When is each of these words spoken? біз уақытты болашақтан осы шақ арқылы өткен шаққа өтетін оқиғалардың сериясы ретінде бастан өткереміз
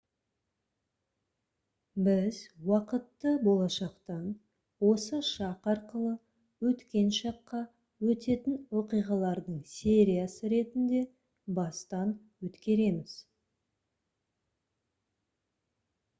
біз 2.05 2.35
уақытты 2.69 3.31
болашақтан 3.47 4.23
осы 4.89 5.17
шақ 5.33 5.67
арқылы 5.73 6.13
өткен 6.69 7.11
шаққа 7.17 7.59
өтетін 8.13 8.57
оқиғалардың 8.81 9.59
сериясы 9.75 10.51
ретінде 10.55 11.03
бастан 11.59 12.15
өткереміз 12.49 13.13